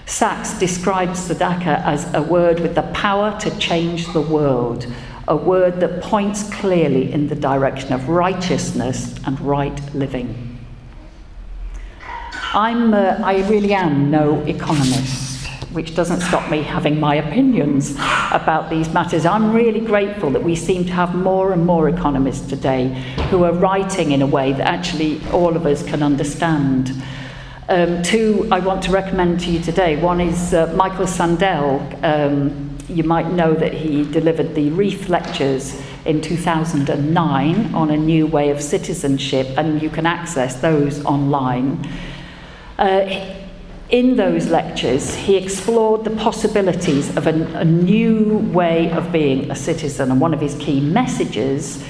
Sacks 0.06 0.58
describes 0.58 1.28
tzedakah 1.28 1.84
as 1.84 2.12
a 2.12 2.20
word 2.20 2.60
with 2.60 2.74
the 2.74 2.82
power 2.82 3.38
to 3.40 3.58
change 3.58 4.12
the 4.12 4.20
world, 4.20 4.86
a 5.26 5.36
word 5.36 5.80
that 5.80 6.02
points 6.02 6.42
clearly 6.54 7.12
in 7.12 7.28
the 7.28 7.34
direction 7.34 7.92
of 7.92 8.08
righteousness 8.08 9.14
and 9.26 9.40
right 9.40 9.94
living. 9.94 10.58
I'm, 12.52 12.94
uh, 12.94 13.18
I 13.24 13.48
really 13.48 13.74
am 13.74 14.10
no 14.10 14.40
economist, 14.42 15.48
which 15.72 15.96
doesn't 15.96 16.20
stop 16.20 16.48
me 16.50 16.62
having 16.62 17.00
my 17.00 17.16
opinions 17.16 17.96
about 18.30 18.70
these 18.70 18.88
matters. 18.92 19.26
I'm 19.26 19.52
really 19.52 19.80
grateful 19.80 20.30
that 20.30 20.42
we 20.42 20.54
seem 20.54 20.84
to 20.84 20.92
have 20.92 21.14
more 21.14 21.52
and 21.52 21.66
more 21.66 21.88
economists 21.88 22.46
today 22.46 22.88
who 23.30 23.42
are 23.44 23.52
writing 23.52 24.12
in 24.12 24.22
a 24.22 24.26
way 24.26 24.52
that 24.52 24.68
actually 24.68 25.20
all 25.32 25.56
of 25.56 25.66
us 25.66 25.82
can 25.82 26.02
understand. 26.02 26.92
Um, 27.68 28.02
two 28.02 28.46
I 28.52 28.60
want 28.60 28.84
to 28.84 28.92
recommend 28.92 29.40
to 29.40 29.50
you 29.50 29.60
today. 29.60 29.96
One 29.96 30.20
is 30.20 30.52
uh, 30.52 30.72
Michael 30.76 31.06
Sandel. 31.06 31.80
Um, 32.04 32.73
you 32.88 33.04
might 33.04 33.32
know 33.32 33.54
that 33.54 33.72
he 33.72 34.04
delivered 34.10 34.54
the 34.54 34.70
Reith 34.70 35.08
Lectures 35.08 35.80
in 36.04 36.20
2009 36.20 37.74
on 37.74 37.90
a 37.90 37.96
new 37.96 38.26
way 38.26 38.50
of 38.50 38.60
citizenship, 38.62 39.46
and 39.56 39.82
you 39.82 39.90
can 39.90 40.06
access 40.06 40.60
those 40.60 41.04
online. 41.04 41.88
Uh, 42.78 43.34
in 43.90 44.16
those 44.16 44.48
lectures, 44.48 45.14
he 45.14 45.36
explored 45.36 46.04
the 46.04 46.10
possibilities 46.10 47.16
of 47.16 47.26
a, 47.26 47.32
a 47.56 47.64
new 47.64 48.38
way 48.52 48.90
of 48.90 49.12
being 49.12 49.50
a 49.50 49.54
citizen, 49.54 50.10
and 50.10 50.20
one 50.20 50.34
of 50.34 50.40
his 50.40 50.54
key 50.56 50.80
messages 50.80 51.84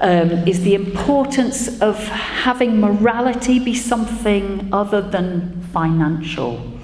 um, 0.00 0.30
is 0.46 0.62
the 0.62 0.74
importance 0.74 1.80
of 1.80 1.96
having 2.08 2.80
morality 2.80 3.58
be 3.58 3.74
something 3.74 4.68
other 4.72 5.00
than 5.00 5.60
financial. 5.72 6.77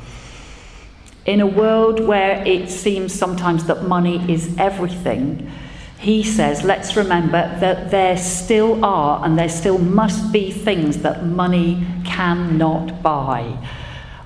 In 1.27 1.41
a 1.41 1.47
world 1.47 2.01
where 2.01 2.47
it 2.47 2.69
seems 2.69 3.15
sometimes 3.15 3.65
that 3.65 3.85
money 3.85 4.31
is 4.31 4.55
everything, 4.59 5.51
he 5.99 6.23
says, 6.23 6.63
let's 6.65 6.97
remember 6.97 7.57
that 7.61 7.91
there 7.91 8.19
still 8.19 8.85
are 8.85 9.25
and 9.25 9.39
there 9.39 9.49
still 9.49 9.79
must 9.79 10.33
be 10.33 10.51
things 10.51 10.99
that 10.99 11.25
money 11.25 11.87
cannot 12.05 13.03
buy. 13.03 13.57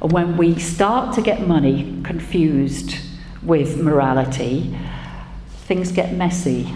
And 0.03 0.11
When 0.11 0.37
we 0.37 0.59
start 0.59 1.15
to 1.15 1.23
get 1.23 1.47
money 1.47 2.01
confused 2.03 2.97
with 3.45 3.81
morality, 3.81 4.77
things 5.67 5.93
get 5.93 6.13
messy. 6.15 6.73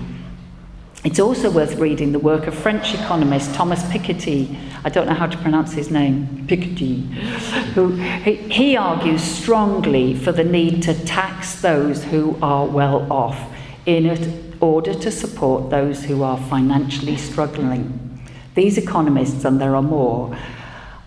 It's 1.04 1.18
also 1.18 1.50
worth 1.50 1.80
reading 1.80 2.12
the 2.12 2.20
work 2.20 2.46
of 2.46 2.54
French 2.54 2.94
economist 2.94 3.52
Thomas 3.56 3.82
Piketty. 3.84 4.56
I 4.84 4.88
don't 4.88 5.08
know 5.08 5.14
how 5.14 5.26
to 5.26 5.36
pronounce 5.38 5.72
his 5.72 5.90
name, 5.90 6.46
Piketty, 6.46 7.08
who 7.74 7.96
he, 7.96 8.36
he 8.36 8.76
argues 8.76 9.20
strongly 9.20 10.14
for 10.14 10.30
the 10.30 10.44
need 10.44 10.80
to 10.84 10.94
tax 11.04 11.60
those 11.60 12.04
who 12.04 12.38
are 12.40 12.66
well 12.66 13.10
off 13.12 13.36
in 13.84 14.56
order 14.60 14.94
to 14.94 15.10
support 15.10 15.70
those 15.70 16.04
who 16.04 16.22
are 16.22 16.38
financially 16.38 17.16
struggling. 17.16 18.22
These 18.54 18.78
economists, 18.78 19.44
and 19.44 19.60
there 19.60 19.74
are 19.74 19.82
more, 19.82 20.38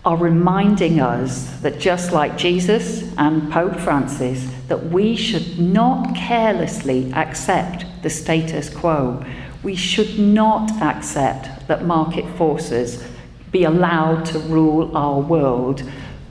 are 0.04 0.18
reminding 0.18 1.00
us 1.00 1.58
that 1.60 1.80
just 1.80 2.12
like 2.12 2.36
Jesus 2.36 3.14
and 3.16 3.50
Pope 3.50 3.76
Francis, 3.76 4.46
that 4.68 4.90
we 4.90 5.16
should 5.16 5.58
not 5.58 6.14
carelessly 6.14 7.10
accept 7.14 7.86
the 8.02 8.10
status 8.10 8.68
quo. 8.68 9.24
We 9.66 9.74
should 9.74 10.16
not 10.16 10.70
accept 10.80 11.66
that 11.66 11.84
market 11.84 12.24
forces 12.36 13.02
be 13.50 13.64
allowed 13.64 14.24
to 14.26 14.38
rule 14.38 14.96
our 14.96 15.18
world. 15.18 15.82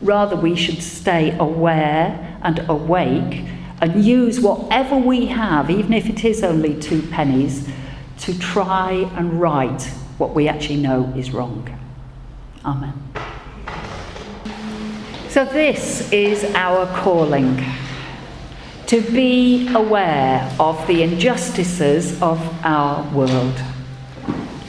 Rather, 0.01 0.37
we 0.37 0.55
should 0.55 0.81
stay 0.81 1.37
aware 1.37 2.39
and 2.43 2.59
awake 2.69 3.43
and 3.81 4.05
use 4.05 4.39
whatever 4.39 4.95
we 4.95 5.25
have, 5.25 5.69
even 5.69 5.91
if 5.91 6.07
it 6.07 6.23
is 6.23 6.45
only 6.45 6.79
two 6.79 7.01
pennies, 7.01 7.67
to 8.19 8.39
try 8.39 8.91
and 9.17 9.41
right 9.41 9.81
what 10.17 10.33
we 10.33 10.47
actually 10.47 10.77
know 10.77 11.11
is 11.17 11.31
wrong. 11.31 11.67
Amen. 12.63 12.93
So, 15.27 15.43
this 15.43 16.09
is 16.13 16.45
our 16.55 16.85
calling 17.01 17.61
to 18.87 19.01
be 19.01 19.67
aware 19.73 20.47
of 20.59 20.85
the 20.85 21.01
injustices 21.01 22.21
of 22.21 22.39
our 22.63 23.03
world 23.15 23.55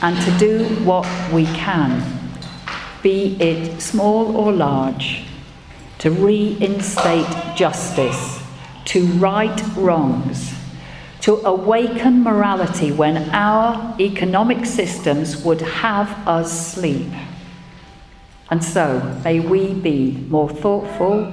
and 0.00 0.16
to 0.22 0.31
do 0.38 0.64
what 0.85 1.07
we 1.33 1.44
can, 1.46 2.02
be 3.02 3.37
it 3.40 3.81
small 3.81 4.35
or 4.35 4.52
large, 4.52 5.24
to 5.98 6.11
reinstate 6.11 7.26
justice, 7.57 8.40
to 8.87 9.05
right 9.18 9.61
wrongs, 9.76 10.55
to 11.20 11.35
awaken 11.46 12.22
morality 12.22 12.92
when 12.92 13.29
our 13.31 13.94
economic 14.00 14.64
systems 14.64 15.44
would 15.44 15.61
have 15.61 16.09
us 16.26 16.72
sleep. 16.72 17.11
And 18.50 18.64
so, 18.64 19.20
may 19.24 19.40
we 19.40 19.74
be 19.74 20.12
more 20.29 20.48
thoughtful, 20.48 21.26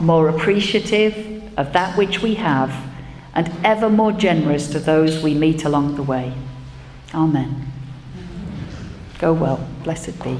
more 0.00 0.30
appreciative, 0.30 1.37
of 1.58 1.72
that 1.72 1.98
which 1.98 2.22
we 2.22 2.36
have, 2.36 2.72
and 3.34 3.52
ever 3.64 3.90
more 3.90 4.12
generous 4.12 4.68
to 4.68 4.78
those 4.78 5.22
we 5.22 5.34
meet 5.34 5.64
along 5.64 5.96
the 5.96 6.02
way. 6.02 6.32
Amen. 7.12 7.70
Go 9.18 9.32
well. 9.32 9.68
Blessed 9.82 10.22
be. 10.22 10.38